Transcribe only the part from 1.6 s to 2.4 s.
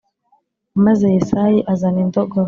azana indogobe